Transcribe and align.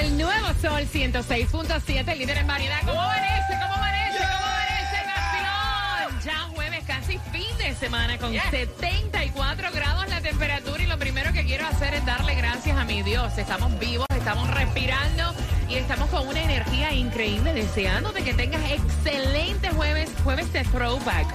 El 0.00 0.16
nuevo 0.16 0.46
Sol 0.62 0.86
106.7, 0.90 2.16
líder 2.16 2.38
en 2.38 2.46
variedad. 2.46 2.80
¿Cómo 2.86 3.00
amanece? 3.00 3.58
¿Cómo 3.60 3.74
amanece? 3.74 4.18
¿Cómo 4.18 4.46
amanece 4.46 4.96
el 4.96 5.06
vacilón? 5.06 6.20
Ya 6.24 6.38
jueves, 6.54 6.84
casi 6.86 7.18
fin 7.30 7.58
de 7.58 7.74
semana 7.74 8.16
con 8.16 8.32
74 8.32 9.70
grados 9.72 10.08
la 10.08 10.20
temperatura 10.22 10.82
y 10.82 10.86
lo 10.86 10.98
primero 10.98 11.32
que 11.32 11.44
quiero 11.44 11.66
hacer 11.66 11.94
es 11.94 12.06
darle 12.06 12.34
gracias 12.34 12.78
a 12.78 12.84
mi 12.84 13.02
Dios. 13.02 13.36
Estamos 13.36 13.78
vivos, 13.78 14.06
estamos 14.16 14.48
respirando 14.50 15.34
y 15.68 15.74
estamos 15.74 16.08
con 16.08 16.26
una 16.26 16.42
energía 16.42 16.92
increíble, 16.94 17.52
deseándote 17.52 18.24
que 18.24 18.32
tengas 18.32 18.62
excelente 18.70 19.70
jueves, 19.70 20.10
jueves 20.24 20.50
de 20.52 20.62
throwback. 20.64 21.26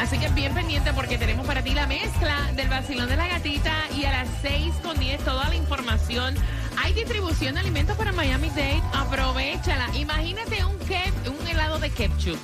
Así 0.00 0.18
que 0.18 0.28
bien 0.28 0.54
pendiente 0.54 0.92
porque 0.92 1.18
tenemos 1.18 1.44
para 1.44 1.62
ti 1.62 1.74
la 1.74 1.86
mezcla 1.88 2.36
del 2.54 2.68
vacilón 2.68 3.08
de 3.08 3.16
la 3.16 3.26
gatita 3.26 3.72
y 3.96 4.04
a 4.04 4.12
las 4.12 4.28
6 4.42 4.74
con 4.82 4.98
10 4.98 5.24
toda 5.24 5.48
la 5.48 5.56
información. 5.56 6.36
Hay 6.76 6.92
distribución 6.92 7.54
de 7.54 7.60
alimentos 7.60 7.96
para 7.96 8.12
Miami 8.12 8.48
Dade, 8.50 8.82
aprovechala. 8.92 9.88
Imagínate 9.94 10.64
un, 10.64 10.78
kep, 10.80 11.12
un 11.28 11.46
helado 11.46 11.78
de 11.78 11.90
ketchup. 11.90 12.38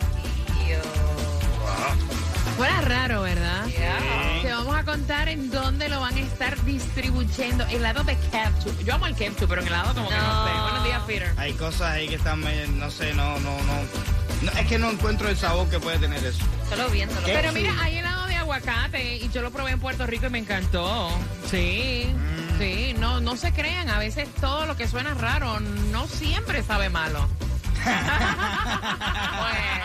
Fuera 2.56 2.80
raro, 2.80 3.22
¿verdad? 3.22 3.66
Te 4.42 4.52
vamos 4.52 4.74
a 4.76 4.84
contar 4.84 5.28
en 5.28 5.50
dónde 5.50 5.88
lo 5.88 6.00
van 6.00 6.16
a 6.16 6.20
estar 6.20 6.60
distribuyendo. 6.64 7.64
Helado 7.66 8.02
de 8.02 8.16
ketchup. 8.16 8.84
Yo 8.84 8.94
amo 8.94 9.06
el 9.06 9.14
ketchup, 9.14 9.48
pero 9.48 9.60
en 9.60 9.68
helado 9.68 9.94
como 9.94 10.08
que 10.08 10.16
no 10.16 10.46
sé. 10.46 10.60
Buenos 10.60 10.84
días, 10.84 11.02
Peter. 11.06 11.32
Hay 11.36 11.52
cosas 11.52 11.92
ahí 11.92 12.08
que 12.08 12.16
están, 12.16 12.40
no 12.78 12.90
sé, 12.90 13.14
no, 13.14 13.38
no, 13.38 13.56
no, 13.62 13.74
no, 14.42 14.50
Es 14.52 14.66
que 14.66 14.78
no 14.78 14.90
encuentro 14.90 15.28
el 15.28 15.36
sabor 15.36 15.68
que 15.68 15.78
puede 15.78 15.98
tener 15.98 16.24
eso. 16.24 16.44
Solo 16.68 16.88
viéndolo. 16.88 17.20
Pero 17.24 17.52
mira, 17.52 17.72
hay 17.80 17.98
helado 17.98 18.26
de 18.26 18.34
aguacate 18.34 19.16
y 19.16 19.28
yo 19.28 19.40
lo 19.40 19.52
probé 19.52 19.70
en 19.72 19.80
Puerto 19.80 20.06
Rico 20.06 20.26
y 20.26 20.30
me 20.30 20.38
encantó. 20.38 21.10
Sí, 21.48 22.08
sí, 22.58 22.94
no, 22.98 23.20
no 23.20 23.36
se 23.36 23.52
crean. 23.52 23.88
A 23.88 23.98
veces 23.98 24.28
todo 24.40 24.66
lo 24.66 24.76
que 24.76 24.86
suena 24.88 25.14
raro 25.14 25.60
no 25.60 26.06
siempre 26.06 26.62
sabe 26.62 26.90
malo. 26.90 27.28
Bueno. 29.38 29.78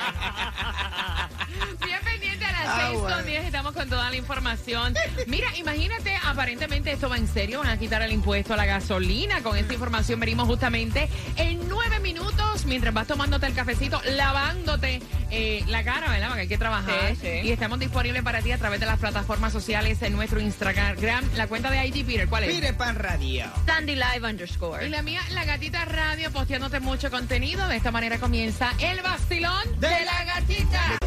Ah, 2.67 2.87
6 2.89 2.99
bueno. 2.99 3.17
con 3.17 3.25
10 3.25 3.45
estamos 3.45 3.73
con 3.73 3.89
toda 3.89 4.09
la 4.09 4.15
información. 4.15 4.93
Mira, 5.27 5.47
imagínate, 5.57 6.17
aparentemente 6.23 6.91
esto 6.91 7.09
va 7.09 7.17
en 7.17 7.27
serio, 7.27 7.59
van 7.59 7.69
a 7.69 7.77
quitar 7.77 8.01
el 8.01 8.11
impuesto 8.11 8.53
a 8.53 8.57
la 8.57 8.65
gasolina. 8.65 9.41
Con 9.41 9.57
esta 9.57 9.73
información 9.73 10.19
venimos 10.19 10.47
justamente 10.47 11.09
en 11.37 11.67
nueve 11.67 11.99
minutos, 11.99 12.65
mientras 12.65 12.93
vas 12.93 13.07
tomándote 13.07 13.47
el 13.47 13.53
cafecito, 13.53 14.01
lavándote 14.05 15.01
eh, 15.31 15.63
la 15.67 15.83
cara, 15.83 16.09
¿verdad? 16.09 16.27
Porque 16.27 16.41
hay 16.41 16.47
que 16.47 16.57
trabajar. 16.57 17.15
Sí, 17.15 17.17
sí. 17.21 17.47
Y 17.47 17.51
estamos 17.51 17.79
disponibles 17.79 18.23
para 18.23 18.41
ti 18.41 18.51
a 18.51 18.57
través 18.57 18.79
de 18.79 18.85
las 18.85 18.99
plataformas 18.99 19.51
sociales 19.51 20.01
en 20.01 20.13
nuestro 20.13 20.39
Instagram, 20.39 21.29
la 21.35 21.47
cuenta 21.47 21.69
de 21.71 21.85
ID 21.87 22.05
Peter, 22.05 22.27
¿cuál 22.27 22.43
es? 22.43 22.53
Pire 22.53 22.73
pan 22.73 22.95
radio. 22.95 23.45
Sandy 23.65 23.95
Live 23.95 24.27
underscore. 24.27 24.85
Y 24.85 24.89
la 24.89 25.01
mía, 25.01 25.21
la 25.31 25.45
gatita 25.45 25.85
radio, 25.85 26.31
posteándote 26.31 26.79
mucho 26.79 27.09
contenido. 27.09 27.67
De 27.67 27.77
esta 27.77 27.91
manera 27.91 28.19
comienza 28.19 28.73
el 28.79 29.01
vacilón 29.01 29.79
De 29.79 30.05
la 30.05 30.23
gatita. 30.25 30.97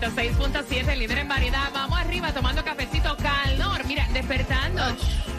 106.7, 0.00 0.96
líder 0.96 1.18
en 1.18 1.28
variedad. 1.28 1.70
Vamos 1.72 1.96
arriba 2.00 2.32
tomando 2.32 2.64
cafecito 2.64 3.16
calor. 3.16 3.86
Mira, 3.86 4.08
despertando 4.12 4.82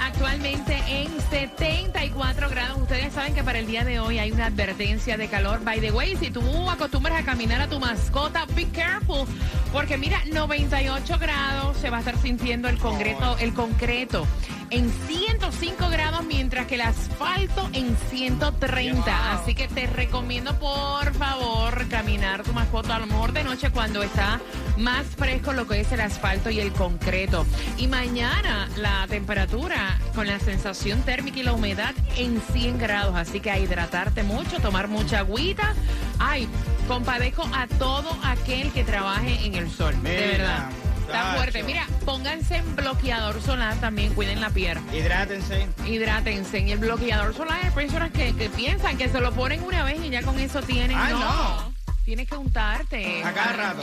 actualmente 0.01 0.81
en 0.87 1.11
74 1.29 2.49
grados. 2.49 2.81
Ustedes 2.81 3.13
saben 3.13 3.33
que 3.33 3.43
para 3.43 3.59
el 3.59 3.67
día 3.67 3.83
de 3.83 3.99
hoy 3.99 4.17
hay 4.17 4.31
una 4.31 4.45
advertencia 4.45 5.17
de 5.17 5.27
calor. 5.27 5.61
By 5.65 5.81
the 5.81 5.91
way, 5.91 6.15
si 6.15 6.31
tú 6.31 6.69
acostumbras 6.69 7.21
a 7.21 7.25
caminar 7.25 7.59
a 7.59 7.67
tu 7.67 7.81
mascota, 7.81 8.45
be 8.55 8.65
careful. 8.69 9.27
Porque 9.73 9.97
mira, 9.97 10.21
98 10.31 11.17
grados 11.19 11.75
se 11.75 11.89
va 11.89 11.97
a 11.97 11.99
estar 11.99 12.17
sintiendo 12.17 12.69
el 12.69 12.77
concreto, 12.77 13.37
el 13.39 13.53
concreto 13.53 14.25
en 14.69 14.91
105 14.91 15.89
grados, 15.89 16.23
mientras 16.25 16.65
que 16.67 16.75
el 16.75 16.81
asfalto 16.81 17.69
en 17.73 17.95
130. 18.09 19.33
Así 19.33 19.53
que 19.53 19.67
te 19.67 19.87
recomiendo, 19.87 20.57
por 20.59 21.13
favor, 21.13 21.54
caminar 21.87 22.43
tu 22.43 22.53
mascota 22.53 22.95
a 22.95 22.99
lo 22.99 23.07
mejor 23.07 23.33
de 23.33 23.43
noche 23.43 23.69
cuando 23.69 24.03
está 24.03 24.39
más 24.77 25.05
fresco 25.05 25.53
lo 25.53 25.67
que 25.67 25.81
es 25.81 25.91
el 25.91 26.01
asfalto 26.01 26.49
y 26.49 26.59
el 26.59 26.71
concreto. 26.71 27.45
Y 27.77 27.87
mañana 27.87 28.67
la 28.77 29.05
temperatura 29.07 29.99
con 30.13 30.27
la 30.27 30.39
sensación 30.39 31.01
térmica 31.01 31.39
y 31.39 31.43
la 31.43 31.53
humedad 31.53 31.93
en 32.17 32.41
100 32.53 32.77
grados. 32.77 33.15
Así 33.15 33.39
que 33.39 33.51
a 33.51 33.59
hidratarte 33.59 34.23
mucho, 34.23 34.59
tomar 34.59 34.87
mucha 34.87 35.19
agüita. 35.19 35.73
Ay, 36.19 36.47
compadezco 36.87 37.49
a 37.53 37.67
todo 37.67 38.17
aquel 38.23 38.71
que 38.71 38.83
trabaje 38.83 39.45
en 39.45 39.55
el 39.55 39.69
sol. 39.71 39.95
de 40.03 40.27
verdad. 40.27 40.69
Está 41.05 41.35
fuerte. 41.35 41.63
Mira, 41.63 41.85
pónganse 42.03 42.57
en 42.57 42.75
bloqueador 42.75 43.39
solar 43.41 43.75
también, 43.75 44.13
cuiden 44.15 44.41
la 44.41 44.49
piel. 44.49 44.79
Hidrátense. 44.91 45.67
Hidrátense. 45.85 46.59
Y 46.59 46.71
el 46.71 46.79
bloqueador 46.79 47.33
solar 47.35 47.59
hay 47.63 47.69
personas 47.71 48.11
que, 48.11 48.33
que 48.33 48.49
piensan 48.49 48.97
que 48.97 49.07
se 49.09 49.21
lo 49.21 49.31
ponen 49.31 49.63
una 49.63 49.83
vez 49.83 50.03
y 50.03 50.09
ya 50.09 50.23
con 50.23 50.39
eso 50.39 50.61
tienen. 50.63 50.97
Ay, 50.97 51.13
no. 51.13 51.19
no. 51.19 51.74
Tienes 52.05 52.27
que 52.29 52.37
untarte. 52.37 53.23
A 53.23 53.33
cada 53.33 53.53
rato. 53.53 53.81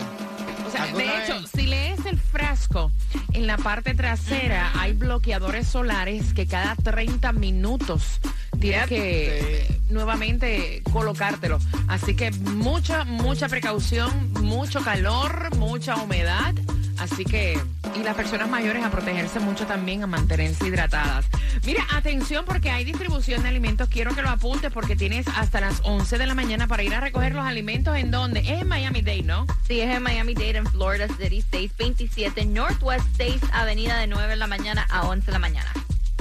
O 0.66 0.70
sea, 0.70 0.84
¿Alguna 0.84 1.04
de 1.04 1.24
hecho, 1.24 1.40
vez? 1.40 1.50
si 1.54 1.66
lees 1.66 2.06
el 2.06 2.18
frasco, 2.18 2.92
en 3.32 3.46
la 3.48 3.56
parte 3.58 3.94
trasera 3.94 4.70
hay 4.80 4.92
bloqueadores 4.92 5.66
solares 5.66 6.32
que 6.32 6.46
cada 6.46 6.76
30 6.76 7.32
minutos 7.32 8.20
tienes 8.60 8.82
Yep. 8.82 8.88
que 8.88 9.66
Sí. 9.68 9.76
nuevamente 9.92 10.82
colocártelo. 10.92 11.58
Así 11.88 12.14
que 12.14 12.30
mucha, 12.30 13.04
mucha 13.04 13.48
precaución, 13.48 14.32
mucho 14.40 14.82
calor, 14.82 15.54
mucha 15.56 15.96
humedad. 15.96 16.54
Así 16.98 17.24
que, 17.24 17.58
y 17.94 18.02
las 18.02 18.14
personas 18.14 18.48
mayores 18.48 18.84
a 18.84 18.90
protegerse 18.90 19.40
mucho 19.40 19.66
también, 19.66 20.02
a 20.02 20.06
mantenerse 20.06 20.66
hidratadas. 20.66 21.26
Mira, 21.64 21.84
atención 21.92 22.44
porque 22.44 22.70
hay 22.70 22.84
distribución 22.84 23.42
de 23.42 23.48
alimentos. 23.48 23.88
Quiero 23.88 24.14
que 24.14 24.22
lo 24.22 24.30
apuntes 24.30 24.72
porque 24.72 24.96
tienes 24.96 25.26
hasta 25.28 25.60
las 25.60 25.80
11 25.84 26.18
de 26.18 26.26
la 26.26 26.34
mañana 26.34 26.66
para 26.66 26.82
ir 26.82 26.94
a 26.94 27.00
recoger 27.00 27.34
los 27.34 27.44
alimentos. 27.44 27.96
¿En 27.96 28.10
dónde? 28.10 28.40
Es 28.40 28.62
en 28.62 28.68
Miami-Dade, 28.68 29.22
¿no? 29.22 29.46
Sí, 29.66 29.80
es 29.80 29.94
en 29.94 30.02
Miami-Dade, 30.02 30.56
en 30.56 30.66
Florida 30.66 31.08
City, 31.08 31.42
627 31.50 32.46
Northwest 32.46 33.06
6 33.16 33.40
Avenida 33.52 33.98
de 33.98 34.06
9 34.06 34.28
de 34.28 34.36
la 34.36 34.46
mañana 34.46 34.86
a 34.90 35.02
11 35.02 35.26
de 35.26 35.32
la 35.32 35.38
mañana. 35.38 35.72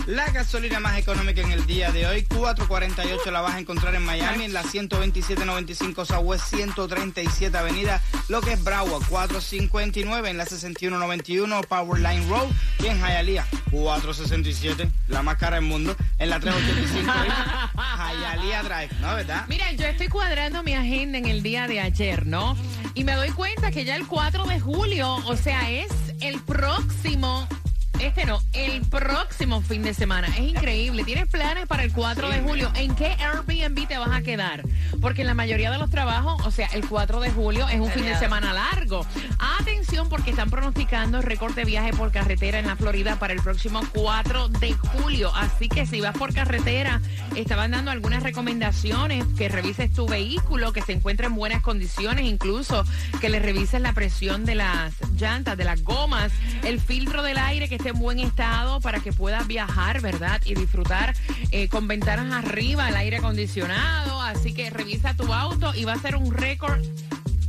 La 0.08 0.30
gasolina 0.32 0.80
más 0.80 0.98
económica 0.98 1.42
en 1.42 1.52
el 1.52 1.66
día 1.66 1.92
de 1.92 2.08
hoy, 2.08 2.24
448 2.24 3.32
la 3.32 3.42
vas 3.42 3.56
a 3.56 3.60
encontrar 3.60 3.94
en 3.96 4.04
Miami, 4.04 4.46
en 4.46 4.54
la 4.54 4.64
127.95 4.64 6.06
Southwest 6.06 6.54
137 6.56 7.56
Avenida, 7.56 8.02
lo 8.28 8.42
que 8.42 8.54
es 8.54 8.64
Broward, 8.64 9.06
459 9.08 10.30
en 10.30 10.38
la 10.38 10.46
6191 10.46 11.62
Powerline 11.62 12.28
Road 12.28 12.48
y 12.80 12.88
en 12.88 13.00
Hialeah, 13.00 13.46
467, 13.70 14.90
la 15.08 15.22
más 15.22 15.38
cara 15.38 15.58
del 15.58 15.66
mundo, 15.66 15.96
en 16.18 16.30
la 16.30 16.40
385 16.40 17.14
Hialeah 18.22 18.64
Drive, 18.64 19.02
¿no? 19.02 19.16
¿Verdad? 19.16 19.46
Mira, 19.48 19.72
yo 19.74 19.86
estoy 19.86 20.08
cuadrando 20.08 20.64
mi 20.64 20.74
agenda 20.74 21.20
en 21.20 21.28
el 21.28 21.44
día 21.44 21.68
de 21.68 21.80
ayer, 21.80 22.26
¿no? 22.26 22.58
Y 22.96 23.04
me 23.04 23.14
doy 23.14 23.30
cuenta 23.30 23.72
que 23.72 23.86
ya 23.86 23.96
el 23.96 24.08
4 24.08 24.46
de 24.46 24.60
julio, 24.60 25.16
o 25.26 25.38
sea, 25.38 25.70
es 25.70 25.92
el 26.22 26.40
próximo, 26.42 27.48
este 28.02 28.26
no, 28.26 28.42
el 28.54 28.82
próximo 28.82 29.62
fin 29.62 29.84
de 29.84 29.94
semana. 29.94 30.28
Es 30.28 30.40
increíble. 30.40 31.04
¿Tienes 31.04 31.28
planes 31.28 31.68
para 31.68 31.84
el 31.84 31.94
4 31.94 32.30
de 32.30 32.42
julio? 32.42 32.72
¿En 32.76 32.96
qué 32.96 33.16
Airbnb 33.20 33.88
te 33.88 33.98
vas 33.98 34.12
a 34.12 34.22
quedar? 34.22 34.64
porque 35.02 35.22
en 35.22 35.28
la 35.28 35.34
mayoría 35.34 35.72
de 35.72 35.78
los 35.78 35.90
trabajos, 35.90 36.46
o 36.46 36.52
sea, 36.52 36.68
el 36.74 36.88
4 36.88 37.20
de 37.20 37.32
julio 37.32 37.68
es 37.68 37.80
un 37.80 37.90
fin 37.92 38.06
de 38.06 38.16
semana 38.18 38.54
largo. 38.54 39.06
Atención 39.60 40.10
porque 40.10 40.32
están 40.32 40.50
pronosticando 40.50 41.22
récord 41.22 41.54
de 41.54 41.66
viaje 41.66 41.92
por 41.94 42.12
carretera 42.12 42.60
en 42.60 42.68
la 42.68 42.76
Florida 42.76 43.18
para 43.18 43.34
el 43.34 43.42
próximo 43.42 43.82
4 43.94 44.50
de 44.50 44.74
julio. 44.74 45.32
Así 45.36 45.70
que 45.70 45.86
si 45.86 46.02
vas 46.02 46.16
por 46.18 46.34
carretera, 46.34 47.02
estaban 47.36 47.72
dando 47.72 47.92
algunas 47.92 48.24
recomendaciones, 48.24 49.26
que 49.38 49.50
revises 49.50 49.92
tu 49.92 50.08
vehículo, 50.08 50.74
que 50.74 50.82
se 50.82 50.94
encuentre 50.94 51.28
en 51.28 51.36
buenas 51.36 51.62
condiciones, 51.62 52.26
incluso 52.26 52.84
que 53.20 53.30
le 53.30 53.40
revises 53.40 53.82
la 53.82 53.94
presión 53.94 54.46
de 54.46 54.56
las 54.56 54.94
llantas, 55.18 55.58
de 55.58 55.64
las 55.64 55.84
gomas, 55.84 56.32
el 56.64 56.80
filtro 56.80 57.24
del 57.24 57.38
aire 57.38 57.70
que 57.70 57.76
esté 57.76 57.91
en 57.92 58.00
buen 58.00 58.20
estado 58.20 58.82
para 58.82 59.00
que 59.00 59.14
puedas 59.14 59.48
viajar, 59.48 60.02
¿verdad? 60.02 60.42
Y 60.46 60.56
disfrutar 60.56 61.14
eh, 61.52 61.68
con 61.68 61.88
ventanas 61.88 62.44
arriba, 62.44 62.90
el 62.90 62.96
aire 62.96 63.18
acondicionado. 63.18 64.22
Así 64.22 64.54
que 64.54 64.70
revisa 64.70 65.14
tu 65.16 65.32
auto 65.34 65.74
y 65.76 65.86
va 65.86 65.94
a 65.94 66.00
ser 66.00 66.16
un 66.16 66.34
récord 66.34 66.82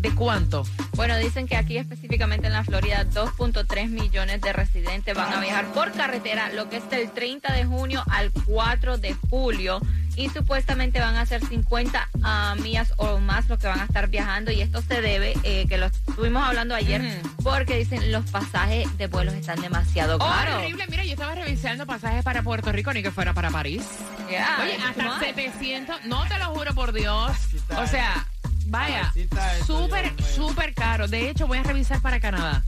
de 0.00 0.14
cuánto. 0.14 0.64
Bueno, 0.94 1.16
dicen 1.16 1.46
que 1.46 1.56
aquí 1.56 1.78
específicamente 1.78 2.48
en 2.48 2.52
la 2.52 2.64
Florida 2.64 3.06
2.3 3.08 3.88
millones 3.88 4.40
de 4.40 4.52
residentes 4.52 5.14
van 5.14 5.32
a 5.32 5.40
viajar 5.40 5.72
por 5.72 5.92
carretera, 5.92 6.52
lo 6.52 6.68
que 6.68 6.78
es 6.78 6.90
del 6.90 7.10
30 7.12 7.52
de 7.52 7.64
junio 7.64 8.02
al 8.10 8.32
4 8.44 8.98
de 8.98 9.14
julio. 9.30 9.80
Y 10.16 10.28
supuestamente 10.28 11.00
van 11.00 11.16
a 11.16 11.24
ser 11.24 11.44
50 11.44 12.08
ah, 12.22 12.54
millas 12.60 12.92
o 12.96 13.18
más 13.18 13.48
lo 13.48 13.58
que 13.58 13.66
van 13.66 13.80
a 13.80 13.84
estar 13.84 14.08
viajando. 14.08 14.50
Y 14.50 14.60
esto 14.60 14.82
se 14.82 15.00
debe, 15.00 15.34
eh, 15.42 15.66
que 15.68 15.78
lo 15.78 15.86
estuvimos 15.86 16.42
hablando 16.42 16.74
ayer, 16.74 17.02
porque 17.42 17.76
dicen 17.76 18.12
los 18.12 18.28
pasajes 18.30 18.96
de 18.98 19.06
vuelos 19.06 19.34
están 19.34 19.60
demasiado 19.60 20.18
caros. 20.18 20.56
Horrible, 20.56 20.86
mira, 20.88 21.04
yo 21.04 21.12
estaba 21.12 21.34
revisando 21.34 21.86
pasajes 21.86 22.22
para 22.22 22.42
Puerto 22.42 22.72
Rico, 22.72 22.92
ni 22.92 23.02
que 23.02 23.10
fuera 23.10 23.32
para 23.32 23.50
París. 23.50 23.82
Yeah, 24.28 24.58
Oye, 24.62 24.76
hasta 24.76 25.04
much. 25.04 25.20
700, 25.20 26.04
no 26.04 26.26
te 26.26 26.38
lo 26.38 26.46
juro 26.46 26.74
por 26.74 26.92
Dios. 26.92 27.32
O 27.76 27.86
sea, 27.86 28.26
vaya, 28.66 29.12
súper, 29.66 30.12
súper 30.22 30.74
caro. 30.74 31.08
De 31.08 31.30
hecho, 31.30 31.46
voy 31.46 31.58
a 31.58 31.62
revisar 31.62 32.00
para 32.00 32.20
Canadá. 32.20 32.62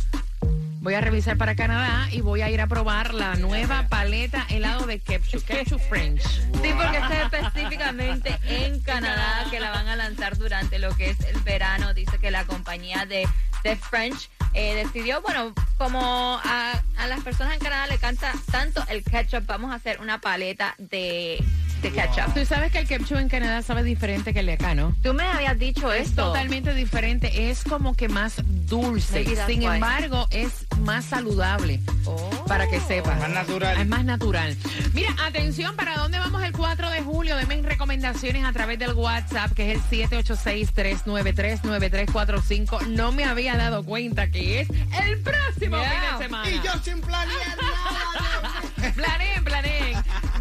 Voy 0.84 0.92
a 0.92 1.00
revisar 1.00 1.38
para 1.38 1.56
Canadá 1.56 2.08
y 2.12 2.20
voy 2.20 2.42
a 2.42 2.50
ir 2.50 2.60
a 2.60 2.66
probar 2.66 3.14
la 3.14 3.36
nueva 3.36 3.88
paleta 3.88 4.44
helado 4.50 4.84
de 4.84 4.98
ketchup, 4.98 5.42
ketchup 5.46 5.80
French. 5.88 6.20
Sí, 6.20 6.74
porque 6.76 6.98
es 6.98 7.32
específicamente 7.32 8.38
en 8.46 8.80
Canadá 8.80 9.46
que 9.50 9.60
la 9.60 9.70
van 9.70 9.88
a 9.88 9.96
lanzar 9.96 10.36
durante 10.36 10.78
lo 10.78 10.94
que 10.94 11.08
es 11.08 11.20
el 11.20 11.40
verano. 11.40 11.94
Dice 11.94 12.18
que 12.18 12.30
la 12.30 12.44
compañía 12.44 13.06
de, 13.06 13.26
de 13.62 13.76
French 13.76 14.28
eh, 14.52 14.74
decidió, 14.74 15.22
bueno, 15.22 15.54
como 15.78 16.38
a, 16.44 16.82
a 16.98 17.06
las 17.06 17.20
personas 17.22 17.54
en 17.54 17.60
Canadá 17.60 17.86
le 17.86 17.96
canta 17.96 18.34
tanto 18.52 18.84
el 18.90 19.02
ketchup, 19.04 19.46
vamos 19.46 19.72
a 19.72 19.76
hacer 19.76 20.02
una 20.02 20.20
paleta 20.20 20.74
de, 20.76 21.42
de 21.84 21.90
ketchup. 21.92 22.32
Tú 22.34 22.44
sabes 22.46 22.72
que 22.72 22.78
el 22.78 22.86
ketchup 22.88 23.18
en 23.18 23.28
Canadá 23.28 23.60
sabe 23.62 23.82
diferente 23.82 24.32
que 24.32 24.40
el 24.40 24.46
de 24.46 24.54
acá, 24.54 24.74
¿no? 24.74 24.94
Tú 25.02 25.12
me 25.14 25.22
habías 25.24 25.58
dicho 25.58 25.92
Es 25.92 26.08
esto. 26.08 26.26
totalmente 26.28 26.72
diferente, 26.74 27.50
es 27.50 27.62
como 27.64 27.94
que 27.94 28.08
más 28.08 28.36
dulce. 28.66 29.24
Sin 29.46 29.60
why. 29.60 29.66
embargo, 29.74 30.26
es 30.30 30.66
más 30.80 31.04
saludable. 31.04 31.80
Oh. 32.06 32.30
Para 32.46 32.66
que 32.68 32.80
sepas. 32.80 33.18
Más 33.20 33.30
natural. 33.30 33.78
Es 33.80 33.86
más 33.86 34.04
natural. 34.04 34.56
Mira, 34.94 35.14
atención, 35.26 35.76
¿para 35.76 35.96
dónde 35.98 36.18
vamos 36.18 36.42
el 36.42 36.52
4 36.52 36.90
de 36.90 37.02
julio? 37.02 37.36
Denme 37.36 37.60
recomendaciones 37.62 38.44
a 38.44 38.52
través 38.52 38.78
del 38.78 38.94
WhatsApp, 38.94 39.52
que 39.52 39.72
es 39.72 39.80
el 39.92 40.08
786-393-9345. 40.08 42.86
No 42.88 43.12
me 43.12 43.24
había 43.24 43.56
dado 43.56 43.84
cuenta 43.84 44.30
que 44.30 44.60
es 44.60 44.68
el 45.02 45.20
próximo 45.20 45.76
Yeah. 45.76 45.90
fin 45.90 46.00
de 46.18 46.24
semana. 46.24 46.50
Y 46.50 46.60
yo 46.64 46.72
sin 46.82 47.00
planear 47.00 47.56
nada. 47.56 48.94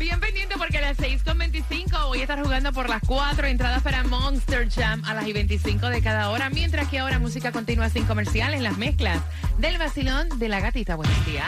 Bien 0.04 0.20
pendiente 0.20 0.56
porque 0.58 0.80
a 0.80 0.82
las 0.82 0.98
6.25 0.98 2.08
voy 2.08 2.20
a 2.20 2.22
estar 2.24 2.44
jugando 2.44 2.74
por 2.74 2.90
las 2.90 3.02
cuatro 3.08 3.48
entradas 3.48 3.82
para 3.84 4.04
Monster 4.04 4.70
Jam 4.70 5.02
a 5.06 5.14
las 5.14 5.26
y 5.26 5.32
25 5.32 5.88
de 5.88 6.02
cada 6.02 6.30
hora, 6.30 6.50
mientras 6.50 6.90
que 6.90 7.00
ahora 7.00 7.20
música 7.20 7.54
continua 7.54 7.90
sin 7.90 8.04
comerciales, 8.04 8.60
las 8.60 8.78
mezclas 8.78 9.22
del 9.60 9.78
vacilón 9.78 10.28
de 10.40 10.50
la 10.50 10.60
gatita. 10.60 10.98
Buenos 10.98 11.26
días. 11.26 11.48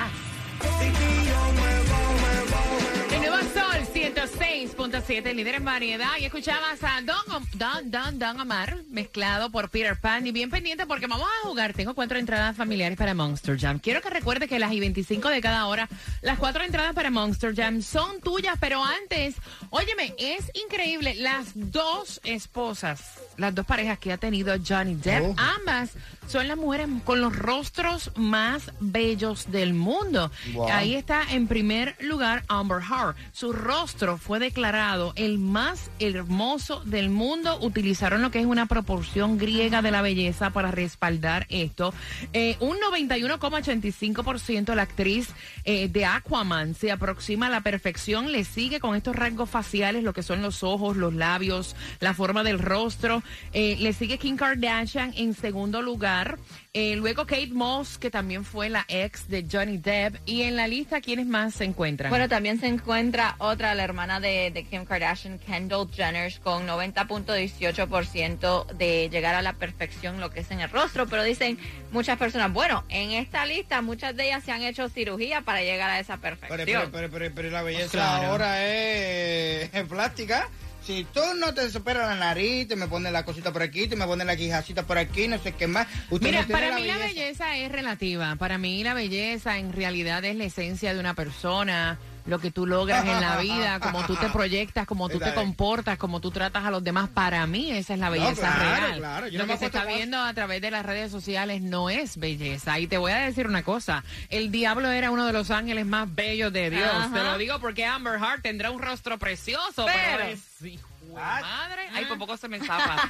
El 3.12 3.20
nuevo 3.20 3.38
Sol 3.40 3.86
106.7, 4.06 5.34
líder 5.34 5.56
en 5.56 5.66
variedad. 5.66 6.12
Y 6.20 6.26
escuchabas 6.26 6.78
a 6.84 7.02
Don, 7.02 7.44
Don, 7.54 7.90
Don, 7.90 8.20
Don 8.20 8.40
Omar, 8.40 8.78
mezclado 8.92 9.50
por 9.50 9.70
Peter 9.72 10.00
Pan. 10.00 10.28
Y 10.28 10.32
bien 10.32 10.52
pendiente 10.52 10.86
porque 10.86 11.08
vamos 11.08 11.28
a 11.28 11.48
jugar. 11.48 11.74
Tengo 11.74 11.96
cuatro 11.96 12.20
entradas 12.20 12.56
familiares 12.56 13.00
para 13.00 13.16
Monster 13.16 13.60
Jam. 13.60 13.80
Quiero 13.80 14.02
que 14.02 14.12
recuerde 14.12 14.48
que 14.48 14.60
las 14.60 14.72
y 14.74 14.80
25 14.80 15.30
de 15.30 15.42
cada 15.42 15.66
hora, 15.66 15.90
las 16.22 16.38
cuatro 16.38 16.64
entradas 16.64 16.94
para 16.94 17.10
Monster 17.10 17.56
Jam 17.56 17.82
son 17.82 18.22
tuyas. 18.22 18.58
Pero 18.60 18.84
antes, 18.84 19.36
óyeme, 19.72 20.14
es 20.20 20.52
increíble. 20.54 21.16
Las 21.16 21.54
dos 21.56 22.22
esposas, 22.24 23.02
las 23.38 23.56
dos 23.56 23.66
parejas 23.66 23.98
que 23.98 24.12
ha 24.14 24.18
tenido 24.18 24.56
Johnny 24.66 24.94
Depp, 24.94 25.16
Oh. 25.26 25.36
ambas 25.38 25.92
son 26.28 26.48
las 26.48 26.58
mujeres 26.58 26.88
con 27.06 27.22
los 27.22 27.36
rostros 27.36 28.12
más 28.16 28.72
bellos 28.80 29.50
del 29.52 29.74
mundo. 29.74 30.30
Wow. 30.54 30.70
Ahí 30.70 30.94
está 30.94 31.24
en 31.32 31.48
primer 31.48 31.96
lugar 32.02 32.44
Amber 32.48 32.82
Heard. 32.82 33.16
Su 33.32 33.52
rostro 33.54 33.95
fue 34.20 34.40
declarado 34.40 35.14
el 35.16 35.40
más 35.40 35.90
hermoso 36.00 36.82
del 36.82 37.10
mundo. 37.10 37.58
Utilizaron 37.62 38.22
lo 38.22 38.30
que 38.30 38.40
es 38.40 38.46
una 38.46 38.66
proporción 38.66 39.38
griega 39.38 39.82
de 39.82 39.92
la 39.92 40.02
belleza 40.02 40.50
para 40.50 40.70
respaldar 40.70 41.48
esto. 41.50 41.94
Eh, 42.34 42.58
un 42.60 42.78
91,85% 42.78 44.76
la 44.76 44.82
actriz 44.82 45.30
eh, 45.64 45.88
de 45.88 46.06
Aquaman 46.06 46.76
se 46.76 46.92
aproxima 46.92 47.48
a 47.48 47.50
la 47.50 47.62
perfección. 47.62 48.34
Le 48.34 48.44
sigue 48.44 48.82
con 48.82 48.96
estos 48.96 49.16
rasgos 49.16 49.50
faciales, 49.50 50.04
lo 50.04 50.14
que 50.14 50.24
son 50.24 50.42
los 50.42 50.62
ojos, 50.64 50.98
los 50.98 51.14
labios, 51.14 51.76
la 52.02 52.14
forma 52.14 52.44
del 52.44 52.60
rostro. 52.60 53.24
Eh, 53.54 53.78
le 53.80 53.94
sigue 53.94 54.18
Kim 54.18 54.36
Kardashian 54.36 55.14
en 55.16 55.34
segundo 55.34 55.82
lugar. 55.82 56.38
Eh, 56.78 56.98
luego 56.98 57.26
Kate 57.26 57.48
Moss, 57.54 57.98
que 57.98 58.12
también 58.12 58.44
fue 58.44 58.68
la 58.70 58.84
ex 58.90 59.30
de 59.30 59.46
Johnny 59.50 59.78
Depp. 59.78 60.18
Y 60.26 60.42
en 60.42 60.58
la 60.58 60.68
lista, 60.68 61.00
¿quiénes 61.00 61.26
más 61.26 61.54
se 61.54 61.64
encuentran? 61.64 62.10
Bueno, 62.10 62.28
también 62.28 62.60
se 62.60 62.68
encuentra 62.68 63.36
otra, 63.38 63.74
la 63.76 63.84
hermana 63.86 64.20
de, 64.20 64.52
de 64.52 64.66
Kim 64.66 64.84
Kardashian, 64.84 65.40
Kendall 65.40 65.88
Jenner, 65.90 66.34
con 66.42 66.68
90.18% 66.68 68.66
de 68.74 69.10
llegar 69.10 69.36
a 69.36 69.42
la 69.42 69.54
perfección, 69.54 70.20
lo 70.20 70.32
que 70.32 70.42
es 70.42 70.52
en 70.52 70.60
el 70.60 70.70
rostro. 70.70 71.08
Pero 71.08 71.24
dicen 71.24 71.58
muchas 71.94 72.18
personas, 72.18 72.52
bueno, 72.52 72.84
en 72.90 73.12
esta 73.12 73.46
lista 73.46 73.82
muchas 73.82 74.14
de 74.18 74.26
ellas 74.26 74.44
se 74.44 74.52
han 74.52 74.62
hecho 74.62 74.90
cirugía 74.90 75.40
para 75.44 75.62
llegar 75.62 75.90
a 75.90 76.00
esa 76.02 76.18
perfección. 76.18 76.60
Pero, 76.66 76.92
pero, 76.92 76.92
pero, 76.92 77.10
pero, 77.10 77.32
pero 77.36 77.50
la 77.52 77.62
belleza 77.64 77.92
Claro. 77.92 78.28
ahora 78.32 78.66
es, 78.66 79.74
es 79.74 79.84
plástica. 79.88 80.50
Si 80.86 81.04
tú 81.06 81.22
no 81.40 81.52
te 81.52 81.68
superas 81.72 82.08
la 82.08 82.16
nariz, 82.16 82.68
te 82.68 82.76
me 82.76 82.88
pones 82.88 83.12
la 83.12 83.26
cosita 83.26 83.52
por 83.52 83.64
aquí, 83.64 83.88
te 83.88 83.96
me 83.96 84.06
pones 84.06 84.28
la 84.28 84.36
quijacita 84.36 84.84
por 84.84 85.00
aquí, 85.00 85.28
no 85.28 85.40
sé 85.40 85.54
qué 85.54 85.66
más. 85.66 85.88
Usted 86.12 86.28
Mira, 86.28 86.44
no 86.44 86.48
para 86.50 86.76
mí 86.76 86.86
la 86.86 87.00
belleza 87.00 87.58
es 87.58 87.72
relativa. 87.72 88.36
Para 88.36 88.60
mí 88.60 88.84
la 88.84 88.94
belleza 88.94 89.58
en 89.58 89.74
realidad 89.74 90.24
es 90.26 90.36
la 90.36 90.44
esencia 90.44 90.94
de 90.94 91.00
una 91.00 91.16
persona, 91.16 91.98
lo 92.26 92.40
que 92.40 92.50
tú 92.52 92.66
logras 92.66 93.06
en 93.06 93.22
la 93.22 93.38
vida, 93.38 93.80
como 93.80 94.04
tú 94.06 94.16
te 94.16 94.30
proyectas, 94.30 94.88
como 94.88 95.10
tú 95.10 95.20
te 95.20 95.34
comportas, 95.34 95.98
como 95.98 96.20
tú 96.22 96.32
tratas 96.32 96.66
a 96.66 96.72
los 96.72 96.84
demás. 96.84 97.10
Para 97.10 97.46
mí 97.46 97.72
esa 97.72 97.94
es 97.94 98.00
la 98.00 98.10
belleza 98.10 98.54
claro, 98.56 98.86
real. 98.88 98.98
claro. 99.00 99.28
Yo 99.28 99.40
Lo 99.40 99.46
no 99.46 99.54
que 99.54 99.60
se 99.60 99.66
está 99.68 99.86
viendo 99.86 100.20
a 100.20 100.34
través 100.34 100.62
de 100.62 100.72
las 100.72 100.86
redes 100.86 101.12
sociales 101.12 101.62
no 101.62 101.90
es 101.90 102.18
belleza. 102.18 102.80
Y 102.80 102.88
te 102.88 102.98
voy 102.98 103.12
a 103.12 103.18
decir 103.18 103.48
una 103.48 103.64
cosa, 103.64 104.04
el 104.30 104.52
diablo 104.52 104.90
era 104.90 105.12
uno 105.12 105.26
de 105.26 105.34
los 105.34 105.52
ángeles 105.52 105.86
más 105.86 106.14
bellos 106.14 106.52
de 106.52 106.70
Dios. 106.72 106.90
Ajá. 106.92 107.14
Te 107.14 107.24
lo 107.24 107.38
digo 107.38 107.60
porque 107.60 107.86
Amber 107.86 108.20
Heart 108.20 108.42
tendrá 108.42 108.72
un 108.72 108.82
rostro 108.82 109.18
precioso, 109.20 109.86
pero, 109.86 110.18
Pero- 110.18 110.24
es... 110.30 110.42
hijo 110.64 110.88
de 111.02 111.22
Ay. 111.22 111.44
madre, 111.44 111.90
ay, 111.94 112.06
por 112.06 112.18
poco 112.18 112.36
se 112.36 112.48
me 112.48 112.60
zapa. 112.60 113.10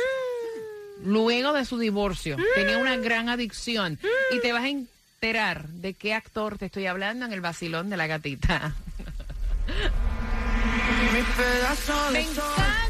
Luego 1.05 1.53
de 1.53 1.65
su 1.65 1.77
divorcio. 1.77 2.35
Tenía 2.55 2.77
una 2.77 2.97
gran 2.97 3.29
adicción. 3.29 3.99
Y 4.31 4.39
te 4.41 4.51
vas 4.51 4.63
a 4.63 4.69
enterar 4.69 5.67
de 5.69 5.93
qué 5.93 6.13
actor 6.13 6.57
te 6.57 6.65
estoy 6.65 6.87
hablando 6.87 7.25
en 7.25 7.33
el 7.33 7.41
vacilón 7.41 7.89
de 7.89 7.97
la 7.97 8.07
gatita. 8.07 8.75
Me 12.11 12.21
encanta. 12.21 12.85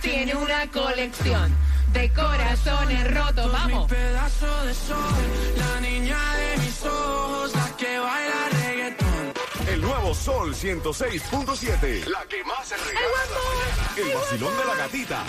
Tiene 0.00 0.34
una 0.34 0.66
colección 0.70 1.54
de 1.92 2.12
corazones 2.12 3.14
rotos. 3.14 3.52
Vamos. 3.52 3.90
pedazo 3.90 4.64
de 4.64 4.74
sol, 4.74 4.96
la 5.56 5.80
niña 5.80 6.18
de 6.36 6.58
mis 6.58 6.82
ojos, 6.84 7.54
la 7.54 7.76
que 7.76 7.98
baila. 7.98 8.57
El 9.70 9.82
nuevo 9.82 10.14
Sol 10.14 10.54
106.7. 10.54 12.06
La 12.06 12.24
que 12.26 12.42
más 12.44 12.68
se 12.68 12.76
regala. 12.76 13.04
El 13.98 14.14
vacilón 14.14 14.56
de 14.56 14.64
la 14.64 14.74
gatita. 14.76 15.22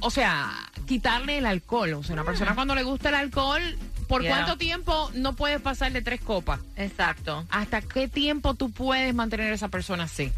o 0.00 0.10
sea, 0.10 0.52
quitarle 0.86 1.38
el 1.38 1.46
alcohol. 1.46 1.92
O 1.94 2.02
sea, 2.02 2.14
una 2.14 2.24
persona 2.24 2.54
cuando 2.54 2.74
le 2.74 2.82
gusta 2.82 3.10
el 3.10 3.14
alcohol, 3.16 3.62
¿por 4.08 4.22
Yeah. 4.22 4.34
cuánto 4.34 4.56
tiempo 4.58 5.10
no 5.14 5.34
puedes 5.34 5.60
pasar 5.60 5.92
de 5.92 6.02
tres 6.02 6.20
copas? 6.20 6.60
Exacto. 6.76 7.46
¿Hasta 7.50 7.80
qué 7.82 8.08
tiempo 8.08 8.54
tú 8.54 8.70
puedes 8.72 9.14
mantener 9.14 9.52
a 9.52 9.54
esa 9.54 9.68
persona 9.68 10.04
así? 10.04 10.32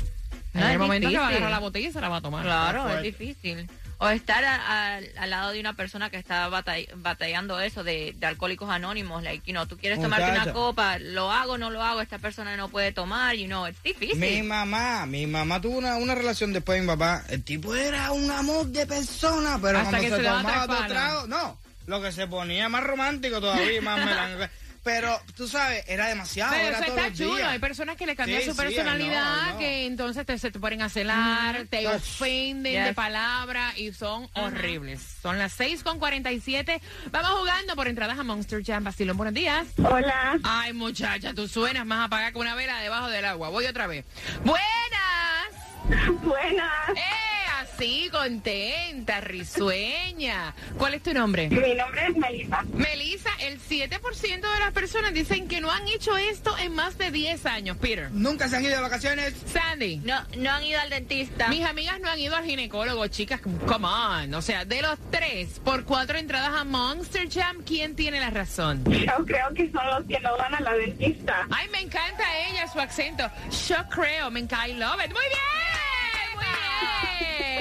En 0.53 0.63
el 0.63 0.79
momento 0.81 1.09
que 1.09 1.17
va 1.17 1.27
a 1.27 1.29
difícil. 1.29 1.37
agarrar 1.45 1.51
la 1.53 1.59
botella 1.65 1.89
y 1.89 1.93
se 1.93 2.01
la 2.01 2.09
va 2.09 2.17
a 2.17 2.21
tomar. 2.21 2.43
Claro, 2.45 2.89
es 2.91 3.03
difícil. 3.03 3.71
O 4.03 4.09
estar 4.09 4.43
a- 4.45 4.95
a- 4.97 5.01
al 5.19 5.31
lado 5.31 5.53
de 5.53 5.61
una 5.61 5.75
persona 5.75 6.09
que 6.09 6.17
está 6.17 6.49
batall- 6.49 6.89
batallando 6.97 7.61
eso 7.61 7.85
de, 7.85 8.15
de 8.19 8.27
alcohólicos 8.27 8.69
anónimos, 8.71 9.23
like, 9.23 9.47
you 9.47 9.53
know, 9.53 9.67
tú 9.67 9.77
quieres 9.77 10.01
tomarte 10.01 10.31
una 10.31 10.53
copa, 10.55 10.99
lo 10.99 11.31
hago, 11.31 11.59
no 11.59 11.69
lo 11.71 11.83
hago, 11.83 12.01
esta 12.01 12.19
persona 12.19 12.57
no 12.57 12.69
puede 12.71 12.93
tomar, 12.93 13.37
you 13.37 13.45
know, 13.47 13.67
es 13.67 13.81
difícil. 13.83 14.17
Mi 14.19 14.43
mamá, 14.43 15.05
mi 15.07 15.27
mamá 15.27 15.61
tuvo 15.61 15.77
una, 15.79 15.97
una 15.97 16.15
relación 16.15 16.53
después 16.55 16.77
de 16.77 16.81
mi 16.83 16.87
papá. 16.89 17.23
El 17.29 17.45
tipo 17.45 17.75
era 17.75 18.11
un 18.13 18.31
amor 18.31 18.67
de 18.69 18.87
persona, 18.87 19.59
pero 19.61 19.79
Hasta 19.79 19.91
cuando 19.99 20.01
que 20.01 20.11
se, 20.11 20.17
se 20.17 20.23
tomaba 20.37 20.67
dos 20.67 20.87
tragos, 20.89 21.29
no. 21.29 21.59
Lo 21.91 22.01
que 22.01 22.13
se 22.13 22.29
ponía 22.29 22.69
más 22.69 22.85
romántico 22.85 23.41
todavía, 23.41 23.83
más 23.83 23.99
melancólico. 24.07 24.53
Pero, 24.85 25.21
tú 25.37 25.49
sabes, 25.49 25.85
era 25.89 26.07
demasiado, 26.07 26.53
Pero 26.53 26.69
era 26.69 26.77
eso 26.79 26.85
todos 26.87 26.99
está 26.99 27.09
los 27.11 27.19
chulo. 27.19 27.37
días. 27.37 27.49
Hay 27.49 27.59
personas 27.59 27.97
que 27.97 28.07
le 28.07 28.15
cambian 28.15 28.41
Sí, 28.43 28.49
su 28.51 28.57
personalidad, 28.57 29.59
que 29.59 29.87
entonces 29.87 30.25
te, 30.25 30.39
se 30.39 30.53
te 30.53 30.61
ponen 30.61 30.83
a 30.83 30.89
celar, 30.89 31.67
te 31.69 31.87
ofenden 31.89 32.85
de 32.85 32.95
palabra 32.95 33.73
y 33.77 33.93
son 33.93 34.31
horribles. 34.35 35.03
Son 35.21 35.37
las 35.37 35.53
6 35.55 35.83
con 35.83 35.99
47. 35.99 36.81
Vamos 37.11 37.41
jugando 37.41 37.75
por 37.75 37.89
entradas 37.89 38.21
a 38.21 38.23
Monster 38.23 38.63
Jam. 38.65 38.85
Bastilón, 38.85 39.17
buenos 39.17 39.35
días. 39.35 39.67
Hola, 39.83 40.39
Ay, 40.45 40.73
muchacha, 40.73 41.35
tú 41.35 41.49
suenas 41.49 41.85
más 41.85 42.07
apagada 42.07 42.31
que 42.31 42.39
una 42.39 42.55
vela 42.55 42.81
debajo 42.81 43.09
del 43.09 43.25
agua. 43.25 43.49
Voy 43.51 43.67
otra 43.67 43.89
vez. 43.89 44.05
Buenas. 44.45 46.21
buenas. 46.23 46.89
¡Eh! 46.97 47.40
Así, 47.81 48.11
contenta, 48.13 49.23
risueña. 49.23 50.55
¿Cuál 50.77 50.93
es 50.93 51.03
tu 51.03 51.15
nombre? 51.15 51.49
Mi 51.49 51.75
nombre 51.75 52.09
es 52.09 52.15
Melissa. 52.15 52.63
Melissa, 52.75 53.31
el 53.41 53.59
7% 53.59 54.21
de 54.23 54.61
las 54.61 54.73
personas 54.73 55.15
dicen 55.15 55.49
que 55.49 55.63
no 55.63 55.71
han 55.71 55.89
hecho 55.89 56.15
esto 56.19 56.55
en 56.59 56.75
más 56.75 56.99
de 56.99 57.11
10 57.11 57.47
años. 57.47 57.79
Peter. 57.79 58.11
Nunca 58.11 58.49
se 58.49 58.57
han 58.57 58.67
ido 58.67 58.77
de 58.77 58.83
vacaciones. 58.83 59.33
Sandy. 59.47 59.97
No, 60.05 60.23
no 60.37 60.51
han 60.51 60.63
ido 60.63 60.79
al 60.79 60.91
dentista. 60.91 61.49
Mis 61.49 61.65
amigas 61.65 61.99
no 62.01 62.11
han 62.11 62.19
ido 62.19 62.37
al 62.37 62.45
ginecólogo, 62.45 63.07
chicas. 63.07 63.41
Come 63.41 63.89
on. 63.89 64.35
O 64.35 64.43
sea, 64.43 64.67
de 64.67 64.83
los 64.83 64.99
tres 65.11 65.59
por 65.65 65.85
cuatro 65.85 66.19
entradas 66.19 66.53
a 66.53 66.65
Monster 66.65 67.31
Jam, 67.31 67.63
¿quién 67.65 67.97
tiene 67.97 68.21
la 68.21 68.29
razón? 68.29 68.85
Yo 68.85 69.25
creo 69.25 69.55
que 69.55 69.73
son 69.73 69.87
los 69.87 70.05
que 70.05 70.21
no 70.21 70.37
van 70.37 70.55
a 70.55 70.61
la 70.61 70.75
dentista. 70.75 71.47
Ay, 71.51 71.67
me 71.71 71.81
encanta 71.81 72.25
ella, 72.47 72.71
su 72.71 72.79
acento. 72.79 73.25
Yo 73.67 73.77
creo, 73.89 74.31
me 74.31 74.41
encanta, 74.41 74.69
I 74.69 74.75
love 74.75 75.01
it. 75.03 75.13
Muy 75.13 75.25
bien, 75.31 76.35
muy 76.35 76.45
bien. 76.45 77.60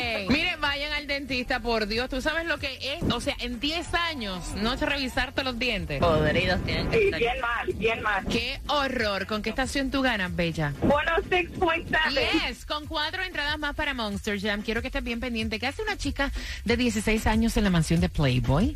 Vayan 0.59 0.91
al 0.93 1.07
dentista, 1.07 1.59
por 1.61 1.87
Dios. 1.87 2.09
¿Tú 2.09 2.21
sabes 2.21 2.45
lo 2.45 2.57
que 2.57 2.77
es? 2.95 3.03
O 3.13 3.21
sea, 3.21 3.35
en 3.39 3.59
10 3.59 3.93
años, 3.93 4.43
no 4.55 4.77
te 4.77 4.85
revisarte 4.85 5.43
los 5.43 5.57
dientes. 5.57 5.99
Podridos 5.99 6.61
tienen 6.65 6.89
que 6.89 6.97
Sí, 6.97 7.03
estar. 7.05 7.19
bien 7.19 7.39
mal, 7.41 7.73
bien 7.73 8.01
mal. 8.01 8.25
Qué 8.27 8.59
horror. 8.67 9.25
¿Con 9.25 9.41
qué 9.41 9.49
estación 9.51 9.89
tú 9.89 10.01
ganas, 10.01 10.35
Bella? 10.35 10.73
106.7. 10.81 12.47
Yes, 12.49 12.65
con 12.65 12.85
cuatro 12.87 13.23
entradas 13.23 13.57
más 13.57 13.75
para 13.75 13.93
Monster 13.93 14.39
Jam. 14.39 14.61
Quiero 14.61 14.81
que 14.81 14.87
estés 14.87 15.03
bien 15.03 15.19
pendiente. 15.19 15.59
¿Qué 15.59 15.67
hace 15.67 15.81
una 15.81 15.97
chica 15.97 16.31
de 16.65 16.75
16 16.77 17.25
años 17.27 17.55
en 17.57 17.63
la 17.63 17.69
mansión 17.69 18.01
de 18.01 18.09
Playboy? 18.09 18.75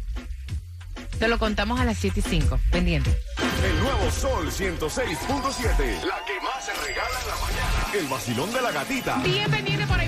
Te 1.20 1.28
lo 1.28 1.38
contamos 1.38 1.80
a 1.80 1.86
las 1.86 1.98
7 1.98 2.20
y 2.20 2.24
5. 2.24 2.60
Pendiente. 2.72 3.16
El 3.64 3.80
nuevo 3.80 4.12
Sol 4.12 4.50
106.7. 4.52 6.04
La 6.06 6.22
que 6.26 6.40
más 6.42 6.66
se 6.66 6.74
regala 6.74 7.20
en 7.22 7.28
la 7.28 7.36
mañana. 7.36 7.88
El 7.98 8.08
vacilón 8.08 8.52
de 8.52 8.62
la 8.62 8.72
gatita. 8.72 9.18
Bien 9.24 9.50
pendiente, 9.50 9.86
por 9.88 10.00
ahí 10.00 10.08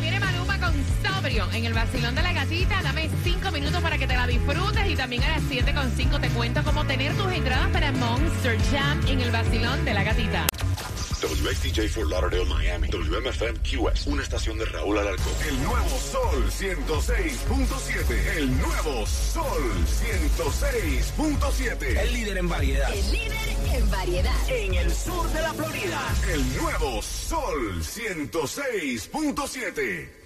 en 1.25 1.65
el 1.65 1.73
vacilón 1.73 2.13
de 2.13 2.21
la 2.21 2.33
gatita. 2.33 2.83
Dame 2.83 3.09
5 3.23 3.49
minutos 3.51 3.81
para 3.81 3.97
que 3.97 4.05
te 4.05 4.15
la 4.15 4.27
disfrutes 4.27 4.87
y 4.87 4.95
también 4.95 5.23
a 5.23 5.29
las 5.29 5.41
7 5.49 5.73
con 5.73 5.89
5 5.89 6.19
te 6.19 6.29
cuento 6.29 6.63
cómo 6.63 6.85
tener 6.85 7.15
tus 7.15 7.31
entradas 7.31 7.67
para 7.71 7.91
Monster 7.93 8.59
Jam 8.71 9.01
en 9.07 9.21
el 9.21 9.31
vacilón 9.31 9.83
de 9.85 9.95
la 9.95 10.03
gatita. 10.03 10.45
WXTJ 11.23 11.89
Fort 11.89 12.11
Lauderdale, 12.11 12.45
Miami. 12.45 12.89
WMFM 12.89 13.57
QS. 13.61 14.05
Una 14.05 14.21
estación 14.21 14.59
de 14.59 14.65
Raúl 14.65 14.99
Alarcón. 14.99 15.33
El 15.49 15.63
nuevo 15.63 15.97
Sol 15.97 16.45
106.7. 16.51 18.37
El 18.37 18.55
nuevo 18.59 19.07
Sol 19.07 19.63
106.7. 20.37 22.01
El 22.01 22.13
líder 22.13 22.37
en 22.37 22.47
variedad. 22.47 22.93
El 22.93 23.11
líder 23.11 23.49
en 23.73 23.89
variedad. 23.89 24.35
En 24.47 24.75
el 24.75 24.93
sur 24.93 25.27
de 25.31 25.41
la 25.41 25.55
Florida. 25.55 26.01
El 26.31 26.57
nuevo 26.57 27.01
Sol 27.01 27.81
106.7. 27.81 30.24